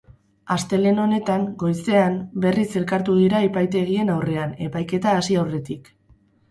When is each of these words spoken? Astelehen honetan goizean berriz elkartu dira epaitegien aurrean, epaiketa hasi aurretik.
Astelehen 0.53 1.01
honetan 1.03 1.43
goizean 1.65 2.17
berriz 2.47 2.65
elkartu 2.81 3.19
dira 3.21 3.43
epaitegien 3.51 4.13
aurrean, 4.17 4.59
epaiketa 4.71 5.19
hasi 5.21 5.41
aurretik. 5.45 5.97